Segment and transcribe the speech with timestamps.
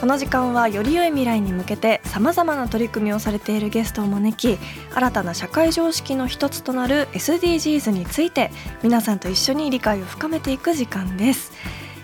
[0.00, 4.58] この時間はより良い未来に向けてさまざまな取り組みをされているゲストを招き
[4.94, 8.50] 新たな社会常識の一つとなる SDGs について
[8.82, 11.52] 皆さんと一緒に理解を深めていく時間です、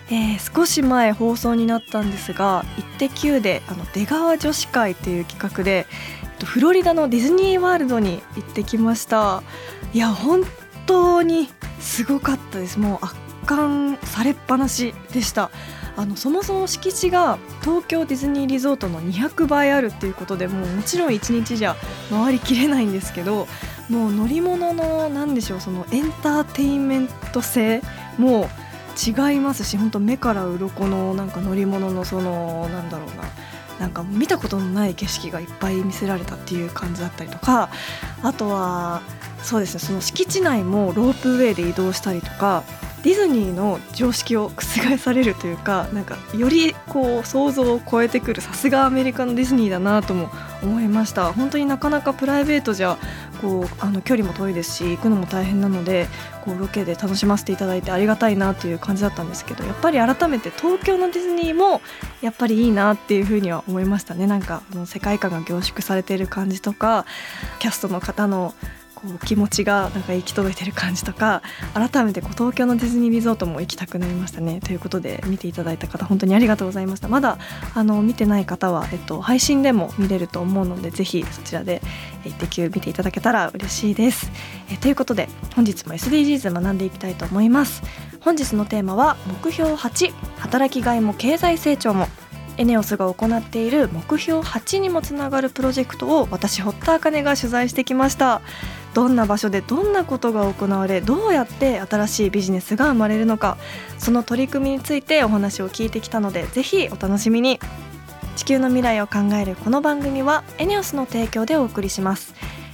[0.09, 5.87] えー少し前放送になったんですが「イッテ Q!」であの出川女子会という企画で
[6.43, 9.43] フロリダのディズニーワールドに行ってきました。
[9.93, 10.43] いや本
[10.85, 11.49] 当に
[11.79, 12.79] すごかったです。
[12.79, 15.51] もう圧巻されっぱなしでした。
[15.95, 21.75] あのそもそも敷地が東京ディズニーリゾートの200倍あるっていうことでもうもちろん1日じゃ
[22.09, 23.47] 回りきれないんですけど
[23.89, 27.81] もう乗り物のなんでしょうそのエンターテインメント性
[28.17, 28.49] も
[29.05, 33.23] 違いますし本当目から鱗のなんか乗り物のそのなんだろうな。
[33.79, 37.69] なんか見たことのない景色がいっぱい見せられたっていう感じだったりとか
[38.21, 39.01] あとは
[39.41, 42.63] そうですねその敷地内もロープウェイで移動したりとか
[43.03, 50.29] ディズニーの常識を覆されるというかなんかよりこう想像を超えてくるさすがアメリカのディズニーだなとも
[50.63, 51.33] 思いました。
[51.33, 52.97] 本当になかなかプライベートじゃ
[53.41, 56.07] こうあの距離も遠いですし行くのも大変なので
[56.45, 61.81] こうロケで楽しませていただいてありがたいなという感じだったんですけどやっぱり改めて東京のディズニーも
[62.21, 64.27] やっぱりいいなっていうふうには思いましたね。
[64.27, 67.05] なんか世界観が凝縮されている感じとか
[67.59, 68.53] キャストの方の
[69.03, 71.41] こう気持ちがなんか行き届いてる感じとか
[71.73, 74.61] 改めてこう東京のディズニーリゾートも行きたくなりましたね。
[74.61, 77.09] ということで見ていただいた方本当にありがとうございました。
[77.09, 77.37] まだ
[77.75, 81.81] あの見てない方は、えっと、配信でも見れると思うのでぜひそちらで
[82.25, 84.31] 「イッテ Q!」見ていただけたら嬉しいです。
[84.69, 87.83] えということで本日も SDGs 学んでいきたいと思います。
[88.21, 92.07] 本日のテーマは目標8働きがいも経済成長も。
[92.55, 98.41] エネオスが行っている目標8にもつながるプロジェクトを私堀田茜が取材してきました。
[98.93, 103.57] どんな場所でどんなことが行われどうやって新しいビジネスが生まれるのか
[103.97, 107.59] その取り組みについてお話を聞いてきたのでぜひお楽しみに。
[108.35, 112.33] 地球の未来を考えるこの番組はエネオスの提供でお送りします。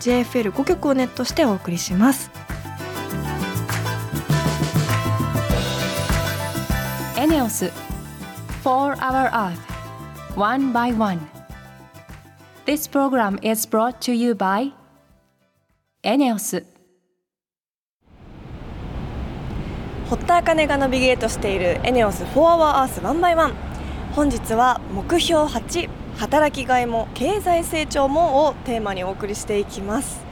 [0.00, 2.30] JFL5 曲をネットしてお送りします
[7.18, 7.66] エネオス
[8.64, 9.58] 4 Hour Earth
[10.36, 11.20] One by One
[12.64, 14.72] This program is brought to you by
[16.02, 16.64] エネオス
[20.08, 23.54] 堀田茜がナビゲートしているエネオス4 Hour Earth 1 by 1
[24.14, 30.22] 本日は目標8働きがいも経済成長もをテーマにお送りしていきます。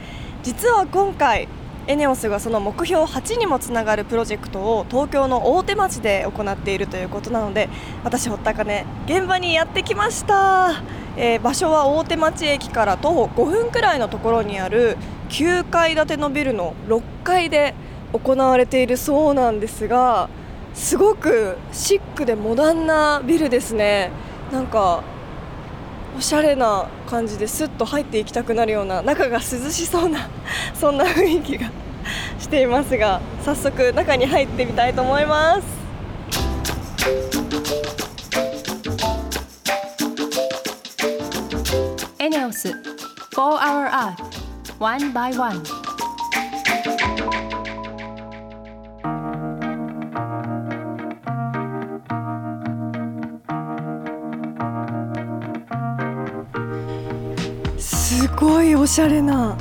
[0.43, 1.47] 実は今回
[1.87, 7.69] エネオスがその目標8にもつながるプロジェクトを東京の大手町で行っているということなので
[8.03, 10.83] 私堀田茜現場にやってきました、
[11.17, 14.95] えー場所は大手町駅から徒歩5分くらいのところにある
[15.29, 17.73] 9階建てのビルの6階で
[18.13, 20.29] 行われているそうなんですが
[20.75, 24.11] すごくシックでモダンなビルですね。
[24.51, 25.03] なんか
[26.17, 30.29] おしゃれな感じですっと入っていきたくなるような中が涼しそうな
[30.73, 31.69] そんな雰囲気が
[32.39, 35.79] していますが早速中に入ってみたいと思います。
[42.19, 42.75] エネオス4
[43.35, 44.39] Hour Earth
[44.79, 45.88] One by One.
[58.49, 59.55] ごいおしゃれな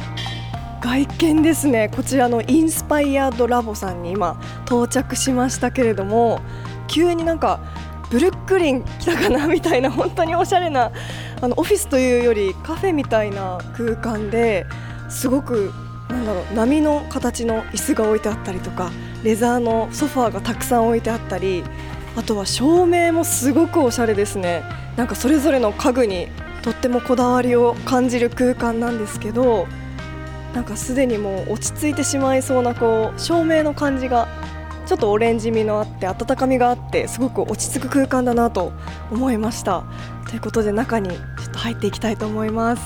[0.81, 1.91] 外見ですね。
[1.95, 6.41] こちらのインスパイアードラボさんに今到着しましたけれども
[6.87, 7.61] 急になんか
[8.11, 10.91] ブルックリン来たかなみたいな本当におしゃれな
[11.43, 14.65] あのオフィスというよりカフェみたいな空間で
[15.11, 15.71] すごく
[16.09, 18.91] なんだろう波の形の椅子が置いてあったりとか
[19.23, 21.63] レザーのソファーがたくさん置いてあったり
[22.17, 24.63] あとは照明もすごくおしゃれですね。
[24.97, 26.29] なんかそれぞれの家具に
[26.69, 29.67] とってもこだわりを感じる空間なんですけど
[30.53, 34.29] なんかすでにもう落ち着いてしまいそうなこう照明の感じが
[34.85, 38.73] ちょっとオレンジ味のあって温かみがあってすごく落ち着く空間だなと
[39.11, 39.85] 思いました。
[40.29, 42.83] ということで中にちょっと入っていきたいと思います。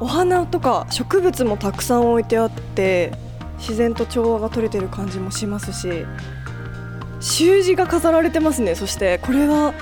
[0.00, 3.12] お花とか植物もたくさん置いてあって
[3.58, 6.06] 自然と調和が取れてる感じもしますし
[7.20, 8.74] 習字が飾られてますね。
[8.74, 9.74] そしてこれは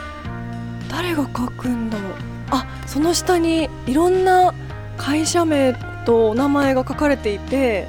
[0.88, 2.05] 誰が書くんだろう？
[2.50, 4.54] あその下にいろんな
[4.96, 7.88] 会社名とお名前が書かれていて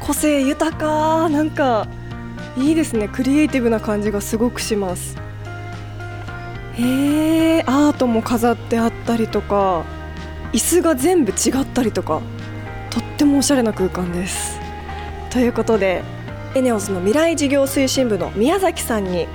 [0.00, 1.86] 個性豊かなんか
[2.56, 3.08] いいですね。
[3.08, 5.16] クリエイティブな感じがすごくします。
[6.76, 9.84] へえアートも飾ってあったりとか
[10.52, 12.20] 椅子が全部違ったりとか
[12.90, 14.60] とってもおしゃれな空間です。
[15.30, 16.02] ということで
[16.54, 19.26] エネオスの未来事業推進部の宮崎さんに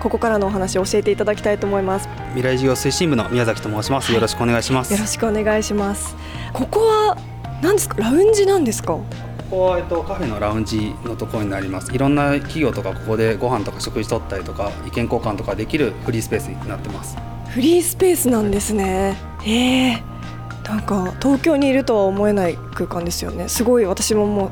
[0.00, 2.08] ここからのお話を教えていただきたいと思います。
[2.30, 4.92] 未来事業推進部の宮崎と申します、よろしくお願いします。
[4.92, 6.14] よろしくお願いします。
[6.52, 7.16] ここは
[7.60, 7.96] 何ですか？
[7.98, 8.94] ラウンジなんですか？
[8.94, 9.04] こ
[9.50, 11.92] こは、えっと、カフェのラウンジのところになります。
[11.92, 17.16] いろんな企業とかここでご飯とか食事取ったりとか意見交換とかできるフリースペースになってます。
[17.48, 20.02] フリースペースなんですね、へえ。
[20.68, 23.48] なんか東京にいるとは思えない空間ですよね。
[23.48, 24.50] すごい私ももう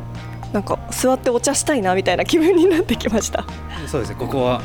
[0.52, 3.44] なんか座ってお茶したいなみたいな気分になってきました。
[3.86, 4.16] そうですね。
[4.18, 4.60] ここは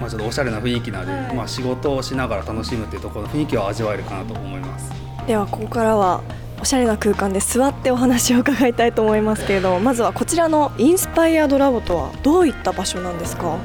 [0.00, 4.92] まあちょっとおしゃれな雰囲気なので、はい、まあ仕事をしながら楽しむっていうところの雰囲気を味わえるかなと思います。
[5.26, 6.22] ではここからは
[6.60, 13.58] おしゃれな空間で座ってお話を伺いたいと思いますけれどまずはこちらのインスパイアドラボとはどういった場所なんですか？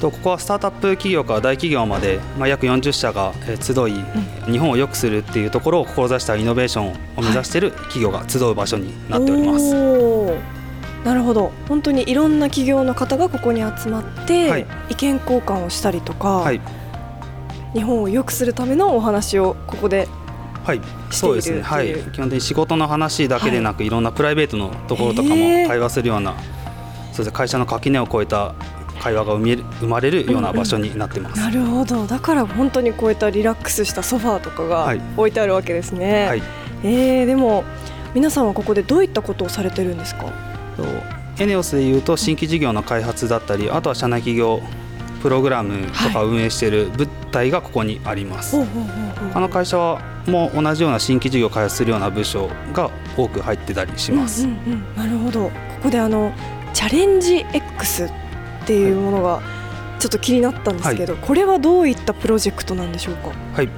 [0.00, 3.94] とここはスタートアップ企業から大企業まで、まあ、約40社が集い、
[4.46, 9.74] うん、日本を良くするっていうところを志したイノベーションを目指している企業が集う場所になっております。
[9.74, 10.55] はい
[11.06, 11.52] なるほど。
[11.68, 16.60] 本当にいろんな企業の方がここに集まって、はい、意見交換をしたりとか、はい、
[17.74, 20.08] 日本を良くするためのお話をここで
[20.64, 20.80] はい。
[21.12, 25.36] そうですね、はい、基本的に仕事の話だけでなく、はい、いろんなプライベートのところとかも
[25.68, 26.34] 会話するような、
[27.12, 28.56] そうです会社の垣根を越えた
[28.98, 32.06] 会話が生まれるような場所になってます、うんうん、なるほど。
[32.08, 36.42] だから本当にこういったリラックスしたソファーとかが置いてあるわけですね、はい、
[36.82, 37.62] えー、でも
[38.14, 40.55] 皆さんはここでどういったことをされてるんですか？
[41.38, 44.60] エネオスでいうと新規事業の開発だったりあとは社内企業
[45.22, 48.56] プログラムとか運営している物体がここにあります、
[49.34, 55.48] あの会社はも同じような新規事業を開発するような部署が多く入ってたりします、うんうんうん、なるほど。
[55.48, 55.52] こ
[55.84, 56.32] こであの
[56.72, 58.10] チャレンジ X っ
[58.66, 59.42] ていうものが
[59.98, 63.32] ちょっと気になったんですけど、はい、これはどういったプロジェクトなんでしょうか？
[63.54, 63.68] はい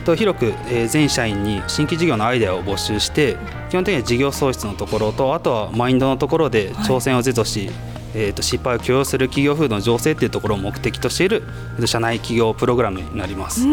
[0.00, 3.36] と広く、えー、全社員に新規事業のアイデアを募集して
[3.68, 11.42] 基本的には事業創出のところとあとはマインドのところで挑戦を是とし、はいえー、と失敗を許容する企業風土の醸成っていうところを目的としている
[11.86, 13.66] 社内企業プログラムになります。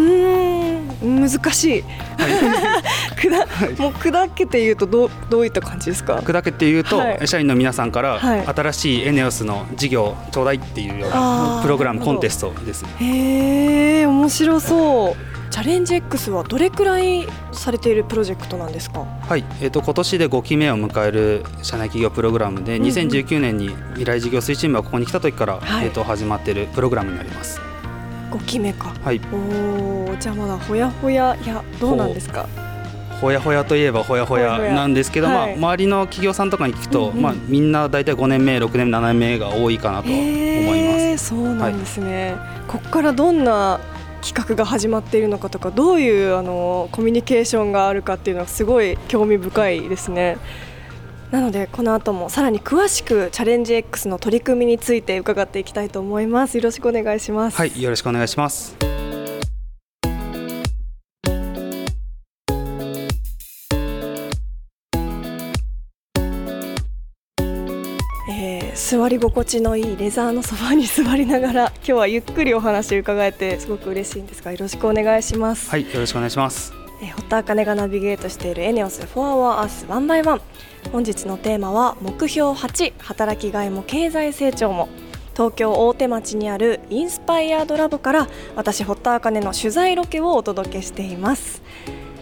[1.00, 1.84] 難しい、
[2.18, 6.16] はい、もう砕けて言うとどうどういった感じですか？
[6.18, 12.84] 砕けて言うと、はい、社員の皆さんから新しいエネオスの事業ちょうだいっていうようなプログラムコンテストです。
[13.00, 19.00] へえ面白そうチャレンジ X はどれくらいされているプロジェクトなんですか？
[19.00, 27.60] はい、えっ、ー、と今年で5期目を迎える社内企業プログラムで、うんうん、2019年に未来事業推進部がここに来た時から、はい、えっ、ー、と始まっているプログラムになります。
[28.30, 28.94] 5期目か。
[29.04, 29.20] はい。
[29.34, 32.48] おお、じゃあまだほやほやいやどうなんですか？
[33.20, 41.26] ほやほやといえばほやほやなんですけど、まあ、周りの企業さんとかに聞くと、まあ、みんな大体5年目6年目7年目が多いかなと思います。
[41.30, 43.80] そうなんですね、はい、ここからどんな
[44.28, 50.38] 企画が始まっているのかとかどういうあのコミュニケーションがあるかっていうのはすごい興味深いですね。
[51.32, 56.58] なのでこの後もさらに詳しくチャレンジ X の取り組みについて伺っていきたいと思います。
[56.58, 57.58] よろしくお願いします。
[57.58, 58.97] はい、よろしくお願いします。
[68.90, 75.70] 座り心地のいいレザーのソファに座りながら 今日はゆっくりお話伺えてすごく嬉しいんですがよろしくお願いします。
[75.70, 76.72] はいよろしくお願いします。
[77.02, 80.42] え堀田茜がナビゲートしている ENEOS FOR OUR EARTH ONE BY ONE。
[80.94, 84.88] 本日のテーマは目標8働きがいも経済成長も。
[85.34, 91.62] 東京大手町にあるインスパイアードラボから私堀田茜の取材ロケをお届けしています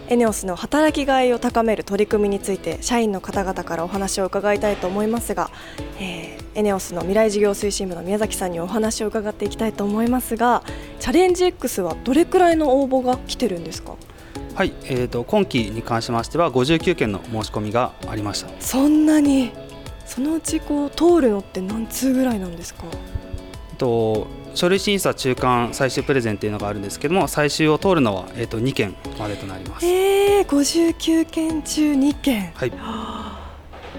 [0.08, 5.50] エネオスの働きがいを高める取り組みについて社員の方々からお話を伺いたいと思いますが、
[5.98, 10.62] えー、エネオスの未来事業推進部の宮崎さんにお話を伺っていきたいと思いますが
[11.00, 13.96] チャレンジ X はどれくらいの応募が来てるんですか？
[14.54, 18.48] はい、えーと、今期に関しましては59件の申し込みがありました。
[18.60, 19.50] そんなに？
[20.06, 22.84] そのうちこう通るのって何通ぐらいなんですか？
[23.76, 29.86] と書類審査中間最終プレゼンっていうのがあるんですけども最終を通るのは、えー、と2件までとなります。
[29.86, 32.52] えー、59件中2件。
[32.54, 32.72] はい。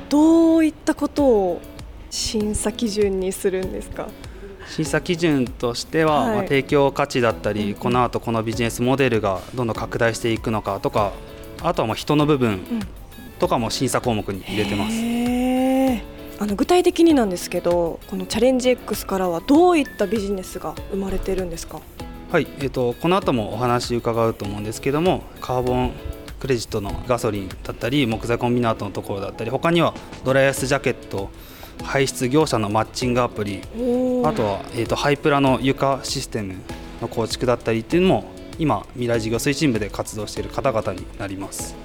[0.10, 1.62] どういったことを
[2.10, 4.08] 審査基準にするんですか？
[4.68, 6.36] 審査基準としては、はい。
[6.38, 7.76] まあ、提供価値だったり、うんうん。
[7.76, 11.12] この後このビジネスモデルがどんどん拡大していくのかとか
[11.62, 12.62] あとはまあ人の部分
[13.38, 14.96] とかも審査項目に入れてます。
[14.96, 15.37] へー
[16.40, 21.82] あの具体的になんですけどこのチャレンジ X からはどういったビジネスが生まれてるんですか？
[22.32, 25.94] はい、えー、とこの後もお話伺うと思うんですけどもカーボン
[26.40, 31.32] クレジットのガソリンだったり木材コンビナートのところだったり他にはドライアイスジャケット
[31.84, 33.62] 排出業者のマッチングアプリ
[34.24, 36.56] あとは、えー、とハイプラの床システム
[37.02, 38.26] の構築だったりっていうのも
[38.60, 41.76] 今未来事業推進部で活動している方々になります。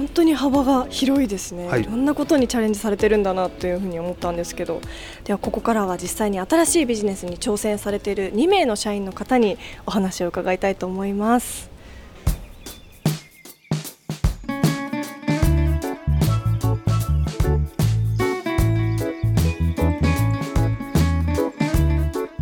[0.00, 1.82] 本当に幅が広いですね、はい。
[1.82, 4.80] い、ろんなことにチャレンジされてるんだなというふうに思ったんですけど。
[5.24, 11.68] ではここからは実際に新しいビジネスに挑戦されている2名の社員の方にお話を伺いたいと思います。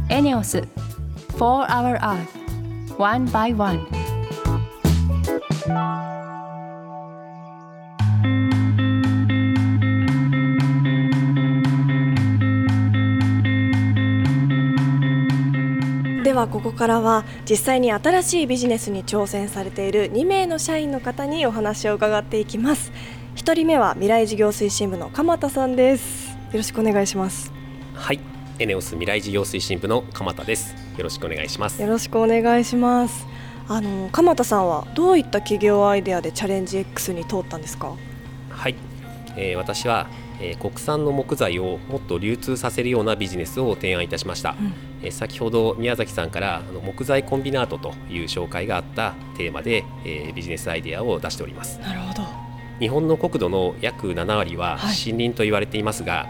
[0.08, 0.62] エネオス
[1.38, 3.98] 4 Hour Earth One by One
[16.38, 22.92] はここからは実際に新しいビジネスに挑戦されている2名の社員の方にお話を伺っていきます。
[23.34, 26.28] 1人目は未来事業推進部の鎌田さんです。
[26.30, 27.52] よろしくお願いします。
[27.94, 28.20] はい、
[28.60, 30.76] エネオス未来事業推進部の鎌田です。
[30.96, 31.82] よろしくお願いします。
[31.82, 33.26] よろしくお願いします。
[33.66, 37.96] あの鎌田さんはどういった企業アイデアでチャレンジ X に通ったんですか？
[38.50, 38.76] はい、
[39.36, 40.06] えー私は、
[40.40, 44.54] えー国産の木材をもっと流通させるようなビジネスを提案いたしました。
[45.02, 51.78] えー先ほど宮崎さんからあの木材コンビナートという紹介があったテーマで、えービジネスアイデアを出しております。
[51.80, 52.22] なるほど。
[52.80, 54.96] 日本の国土の約7割ははい。
[55.12, 56.26] 森林と言われていますが、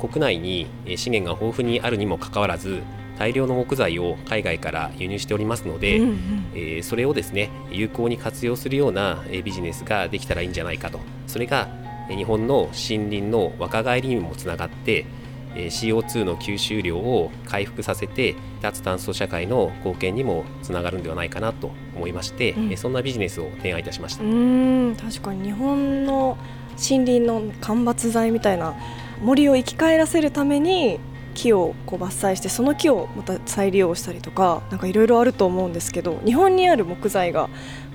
[0.00, 2.82] 国内にえー資源が豊富にあるにもかかわらず
[3.18, 6.16] 大量の木材を海外から輸入しておりますので、うんうん。
[6.54, 11.00] えーそれをですね有効に活用するようなえービジネスができたらいいんじゃないかと。
[11.26, 15.06] それがえー日本の森林の若返りにもつながって
[15.54, 24.26] えー CO2 の吸収量を回復させて脱炭素社会の貢献にもつながるんではないかなと思いまして、うんえーそんなビジネスを提案いたしましたう。
[24.26, 26.36] ーん確かに日本の
[26.76, 28.74] 森林の間伐材みたいな
[29.22, 31.00] 森を生き返らせるために
[31.36, 37.48] 木をこう伐採してその木をまた再利用したりとかなんかいろいろあると思うんですけど日本にある木材が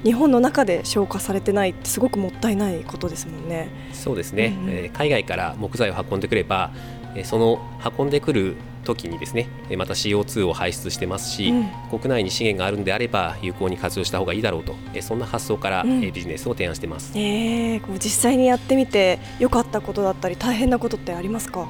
[0.04, 3.70] 日本の中で消化されてないってすごくもったいないことですもんね。
[3.94, 4.70] そうですね、うんうん。
[4.70, 6.72] えー海外から木材を運んでくれば、
[7.16, 7.60] えーその
[7.98, 11.54] 運んでくる時にですねえーまた CO2 を排出してますし、う
[11.96, 12.00] ん。
[12.00, 17.12] 国内に資源があるんであれば有効に活用した方がいいだろうと、えーそんな発想から、ビジネスを提案してます。
[17.16, 21.68] えー、こう実際にやってみて良かったことだったり大変なことってありますか？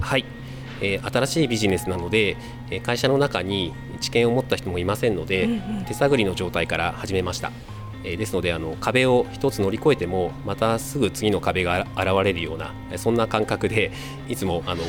[0.00, 0.24] はい、
[0.80, 2.36] えー新しいビジネスなので、
[2.70, 7.50] えー会社の中に知見を持った人もいませんので、うんうん手探りの状態から始めました。
[8.04, 13.92] えーですのであの壁を一つ乗り越えてもまたすぐ次の壁が現れるようなえーそんな感覚で
[14.28, 14.82] いつもあの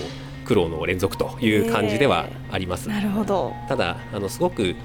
[0.46, 2.90] 苦労の連続という感じではあります。
[2.90, 3.54] なるほど。
[3.68, 4.76] ただあのすごく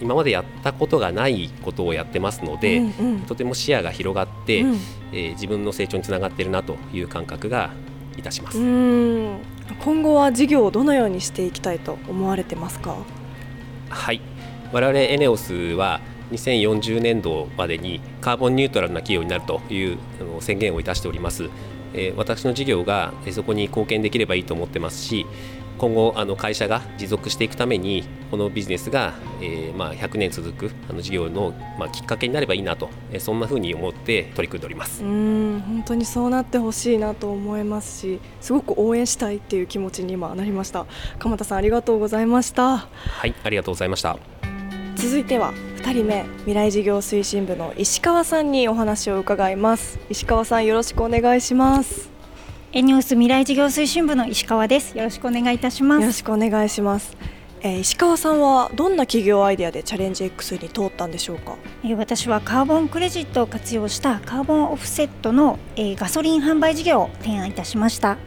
[0.00, 4.78] 今までやったことがないことをやってますので、うんうんとても視野が広がって、うん
[5.12, 7.70] えー自分の成長につながっているなという感覚が
[8.16, 8.58] いたします。
[9.80, 12.96] 今後は事業をどのようにしていきたいと思われてますか？
[13.88, 14.20] はい。
[14.72, 16.00] 我々エネオスは
[16.32, 19.98] 2040年度までにカーボンニュートラルな企業になるという
[20.40, 21.48] 宣言をいたしております、
[22.16, 25.26] 私の事業がそこに貢献できればいいと思ってますし
[25.78, 35.02] 今後あの会社が持続していくためにこのビジネスが、えーまあ、100年続くあの事業の、まあ、きっかけになればいいなと、えーそんなふうに思って取り組んでおります。
[35.02, 40.86] うーん本当にそうなってほしいなと思いますしすごく応援したいっていう気持ちに今なりました。
[41.18, 42.78] 鎌田さんありがとうございました。
[42.78, 44.18] はいありがとうございました。
[44.96, 45.52] 続いては
[45.82, 49.98] 2人目未来事業推進部の石川さんにお話を伺います。
[50.08, 52.13] 石川さんよろしくお願いします
[52.76, 54.98] エニオス未来事業推進部の石川です。
[54.98, 56.18] よろしくお願いいたしまよろす。
[56.18, 57.16] しくお願いします、
[57.60, 61.56] えー石川さんはどんな企業アイデアでチャレンジ X に通ったんでしょうか？
[61.84, 68.18] えー私はカーボンクレジットを活用したカーボンオフセットの、えーガソリン販売事業を提案いたしました。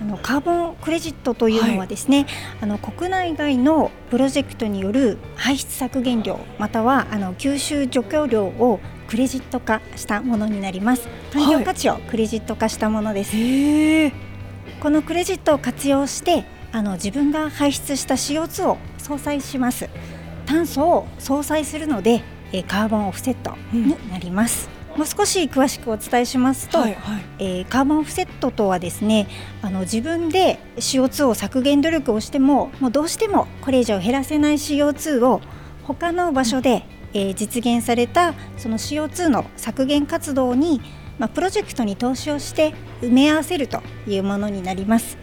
[0.00, 2.26] あのカーボンクレジットというのはですね、
[2.60, 8.78] あの国内外のプロジェクトによる排出削減量またはあの吸収除去量を
[9.12, 11.06] クレジット化したものになります。
[11.34, 13.36] 環境価値をクレジット化したものです。
[13.36, 14.12] へえ。
[14.80, 19.90] このクレジットを活用してあの自分が排出した CO2 を相殺します。
[20.46, 29.28] 炭素を相殺するので、えー、カーボンオフセットになります、うん、もう少し詳しくお伝えしますと、はいはい、えー、カーボンオフセットとはですね
[29.60, 35.40] あの自分で CO2 を削減努力をしてももうどうしてもこれ以上減らせない CO2 を
[35.84, 40.80] 他の場所で、えー、実現されたその CO2 の削減活動に、
[41.18, 45.18] まあ、プロジェクトに投資をして埋め合わせるというものになります。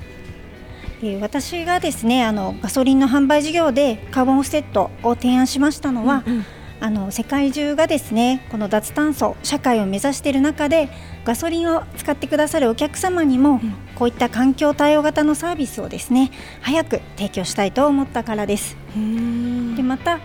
[1.02, 6.46] えー、私がですねあのガソリンの販売事業でカーボンオフセットを提案しましたのは、うんうん
[6.82, 10.90] あの世界中がですねこの脱炭素社会を目指している中で
[11.26, 16.32] ガソリンを使ってくださるお客様にも、うん、こういった環境対応型のサービスをですね
[16.62, 18.78] 早く提供したいと思ったからです。
[19.76, 20.20] でまた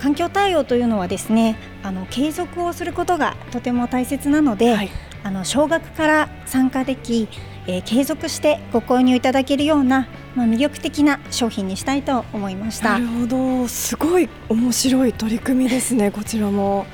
[0.00, 4.90] 環境対応というのはですねあの継続をすることがとても大切なので、はい、
[5.22, 7.28] あの少額から参加でき、
[7.66, 12.98] えー、継続してご購入いただけるような、まあ、魅力的な商品にしたいと思いました。
[12.98, 13.68] なるほど。
[13.68, 16.86] すごい面白い取り組みですねこちらも。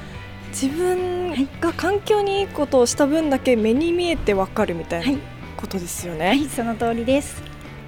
[0.48, 5.18] 自分が環境にいいことをした分だけ目に見えてわかるみたいな
[5.56, 7.42] ことですよね、はい、はい、その通りです。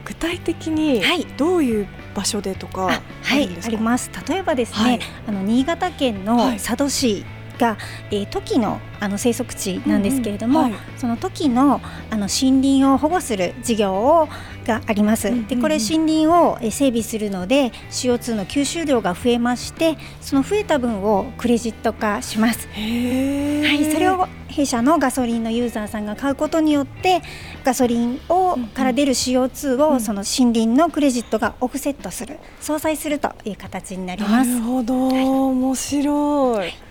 [0.04, 1.02] 具体的に
[1.37, 4.10] どういう場所でとかはいあります。
[4.28, 7.25] 例えばですね、はい、あの新潟県の佐渡市
[7.58, 7.76] が、
[8.10, 14.28] えー、トキのあの生息地なんですけれども、うんうんはい、その時のあの森林を保護する事業を
[14.66, 15.30] があります。
[15.46, 22.68] でこれ森林を整備するので CO2 の吸収量が増えましてその増えた分をクレジット化します。
[22.68, 27.22] はい、それを弊社のガソリンのユーザーさんが買うことによって
[27.64, 34.50] ガソリンをから出る CO2 をその森林のクレジットがオフセットする相殺するという形になります。
[34.50, 36.88] なるほど、はい、面白い。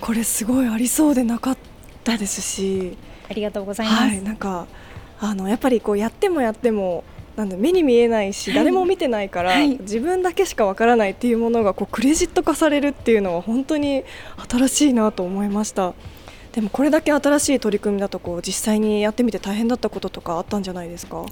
[0.00, 1.58] これすごいありそうでなかっ
[2.04, 2.96] たですし。
[3.28, 4.66] ありがとうございます、はい、なんか
[5.20, 7.04] あのやっぱりこうやってもやっても
[7.36, 14.02] なんだ目に見えないし、誰も見てないから、はい、自分だけしかわからないっていうものがこうクレジット化されるっていうのは本当に
[14.50, 15.94] 新しいなと思いました。
[16.52, 21.18] でもこれだけ新しい取り組みだとこう実際にやってみて大変だったこととかあったんじゃないですか？
[21.18, 21.26] は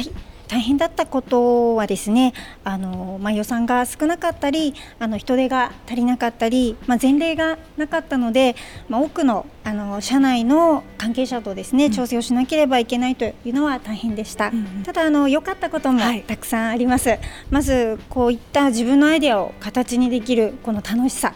[0.00, 0.10] い
[0.52, 8.54] 大変だったことはですねあの、まあ、予算が少なかったりあの人手が足りなかったり、まあ、前例がなかったので、
[8.86, 21.32] まあ、多くのあの社内の関係者とですね、調整をしなければいけないというのは大変でした、うん、ただあの良かったこともたくさんあります、はい、まずこういった自分のアイデアを形にできるこの楽しさ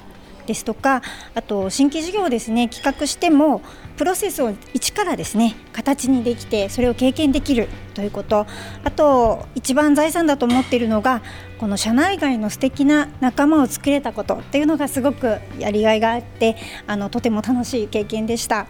[0.47, 1.03] ですとか
[1.35, 3.63] あと新規事業をですね企画しても
[3.97, 8.47] プロセスを一からですね形にできてそれを経験できるということ。
[8.85, 11.23] あと一番財産だと思っているのが
[11.59, 16.57] この社内外の素敵な仲間を作れたことっていうのがすごくやりがいがあって
[16.87, 18.67] あのとても楽しい経験でした。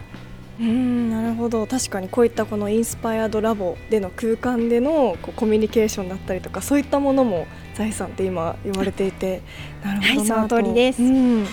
[0.59, 1.67] うんなるほど。
[1.67, 9.43] 確かにこういったこのインスパイアドラボでの空間でのこうコミュニケーションだったりとかそういったものも財産って今言われていて。
[9.85, 11.47] なるほどはい、その通りです、うん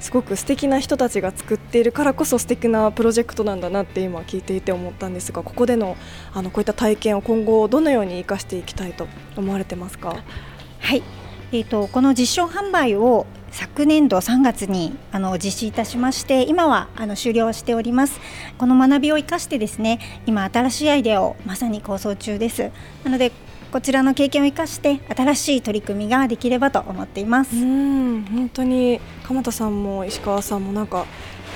[0.00, 5.96] すごく素敵な人たちが作っているからこそ素敵なプロジェクトなんだなって今聞いていて思ったんですがここでの
[6.32, 10.16] あのこういった体験を今後どのように生かしていきたいと思われてますか？
[10.80, 11.02] はい、
[11.52, 18.20] えーと、この実証販売を昨年度3月にあの実施いたしまして今はあの終了しております。
[18.58, 22.70] この学びを生かしてですね今新しいアイデアをまさに構想中です。
[23.04, 23.32] なので
[23.70, 27.54] こちらの経験を生かして新しい取り組みができればと思っています。
[27.56, 31.06] うん本当に鎌田さんも石川さんもなんか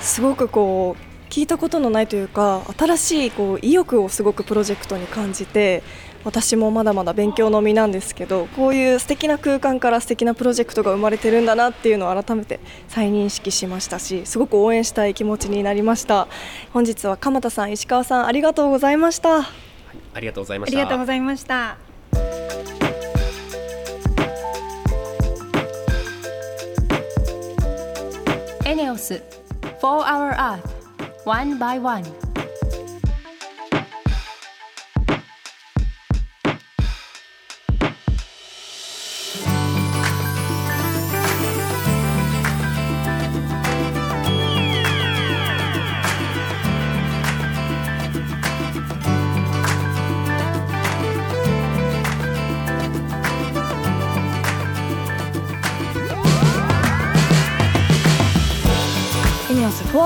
[0.01, 5.83] すごくこう聞いたことのないというか新しいこう意欲をすごくプロジェクトに感じて
[6.25, 16.29] 私もまだまだ勉強の身なんですけどこういう素敵な空間から素敵なプロジェクトが生まれてるんだなっていうのを改めて再認識しましたしすごく応援したい気持ちになりました。
[16.72, 20.79] 本日は鎌田さん石川さんありがとうございました、ありがとうございました。
[20.79, 21.91] ありがとうございました
[28.72, 29.22] エネオス
[29.82, 30.62] 4 Hour Earth
[31.26, 32.04] One by One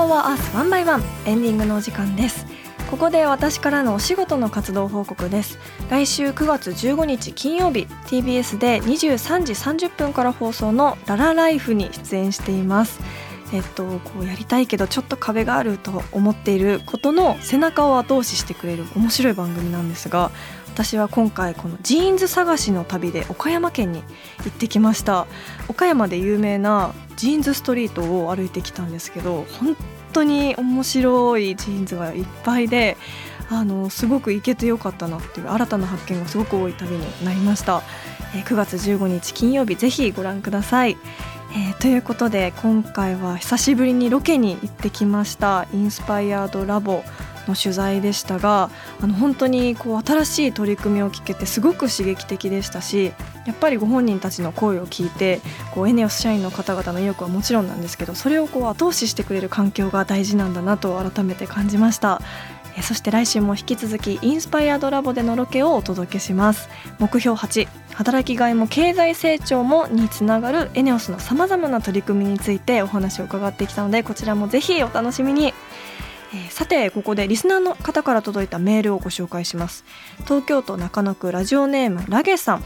[0.09, 2.45] OUR EARTH ONE BY ONE エンディングのお時間です。
[2.89, 5.59] ここで私からのお仕事の活動報告です。
[5.89, 13.01] 来週9月15日金曜日 TBS で23時30分から放送のララライフに出演しています。
[13.51, 20.31] えっと、こうやりたいけどちょっと壁があると思っていることの背中を後押ししてくれる面白い番組なんですが
[20.67, 24.03] 私は今回このジーンズ探しの旅で岡山県に
[24.39, 25.27] 行ってきました。
[25.67, 29.75] 岡山で有名なジーンズストリートを歩いてきたんですけど本
[30.13, 32.97] 当に面白いジーンズがいっぱいで
[33.49, 37.81] あのすごく行けてよかったなっていう新たな発見がすごく多い旅になりました、
[38.35, 40.97] えー、9月15日金曜日ぜひご覧ください。
[41.55, 47.03] えー、ということで今回は久しぶりにロケに行ってきましたインスパイアードラボ
[47.47, 48.69] の取材でしたが
[49.01, 53.13] あの本当にこう新しい取り組みを聞けてすごく刺激的でしたし
[53.47, 55.39] やっぱりご本人たちの声を聞いて
[55.73, 62.21] こうエネオス社員の方々の意欲はもちろんなんですけどそれをこう後押ししてくれる環境が大事なんだなと改めて感じました。
[62.83, 66.69] そして来週も引き続きインスパイアドラボでのロケをお届けします。
[66.99, 75.53] 目標8働きがいも経済成長もにつながるエネオスのさまざまな取り組みについてお話を伺ってきたのでこちらもぜひお楽しみに。
[76.33, 79.83] えー、さてここでリスナーの方から届いたメールをご紹介します。
[80.25, 82.63] 東京都中野区ラジオネームラゲさん。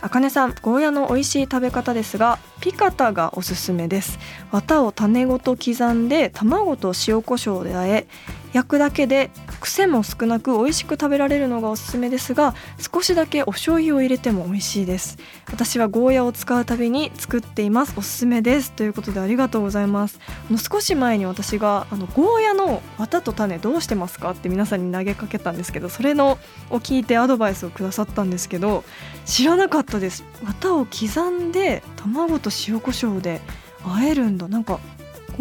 [0.00, 4.18] あかねさんゴーヤの美味しい食べ方ですがピカタがおすすめです。
[4.52, 8.06] 綿を種ごと刻んで卵と塩コショウで和え
[8.52, 9.30] 焼くだけで
[9.60, 15.18] 癖も少なく美味しく食べられるのがおすすめですが少しだけお醤油を入れても美味しいです。
[15.50, 17.94] 私はゴーヤを使うたびに作っています。
[17.96, 18.72] おすすめです。
[18.72, 20.18] ということでありがとうございます。
[20.48, 24.30] あの少し前に私があのゴーヤの綿と種どうしてますか？
[24.30, 26.38] って皆さんに投げかけたんですけどそれの
[26.70, 28.84] を聞いてアドバイスをくださったんですけど
[29.24, 30.24] 知らなかったです。
[30.44, 33.40] 綿を刻んで卵と塩コショウで
[33.84, 34.48] 和えるんだ。
[34.48, 34.80] なんか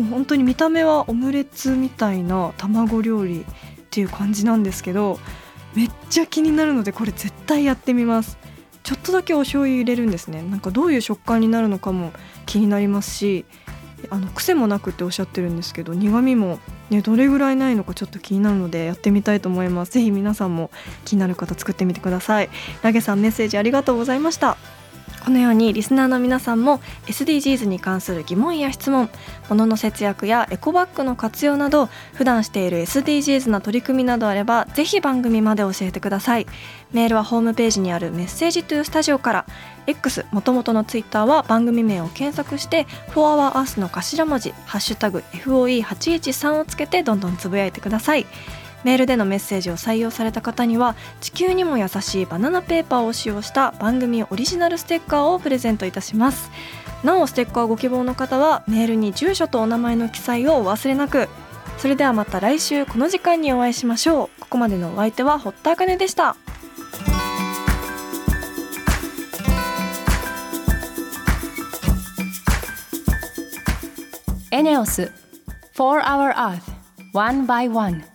[0.04, 3.44] 本当に見た目はオムレツみたいな卵料理っ
[3.90, 5.20] ていう感じなんですけど
[5.74, 8.38] めっちゃ気になるのでこれ絶対やってみます。
[8.84, 10.44] ちょっとだけお醤油入れるんですね。
[10.44, 12.12] なんかどういう食感になるのかも
[12.46, 13.46] 気になりますし
[14.12, 16.60] あの癖もなくっておっしゃってるんですけど苦味も
[16.92, 19.94] ねどれぐらいないのかちょっと気になるのでやってみたいと思います。
[19.94, 20.70] ぜひ皆さんも
[21.04, 22.50] 気になる方作ってみてください。
[22.84, 24.58] ラゲさんメッセージありがとうございました。
[25.26, 29.10] このようにリスナーの皆さんも SDGs に関する疑問や質問
[29.50, 36.46] 物の節約やエコバッグの活用など普段している SDGs な取り組みなどあればぜひ番組まで教えてください。
[36.92, 39.46] メールはホームページにあるメッセージトゥースタジオから
[39.88, 48.28] X もともとのツイッターは番組名を検索して「4 Hour Earth」の頭文字「ハッシュタグ #FOE813」をつけてどんどんつぶやいてください。
[48.86, 56.52] メールでのメッセージを採用された方には地球にも優しいバナナペーパーを使用した番組オリジナルステッカーをプレゼントいたします。
[57.04, 61.28] なおステッカーご希望の方はメールに住所とお名前の記載をお忘れなく。
[61.80, 64.40] それではまた来週この時間にお会いしましょう。
[64.40, 66.36] ここまでのお相手は堀田茜でした。
[74.52, 75.12] エネオス
[75.74, 76.62] 4 Hour Earth
[77.14, 78.15] One by One